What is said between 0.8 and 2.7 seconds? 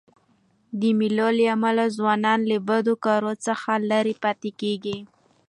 مېلو له امله ځوانان له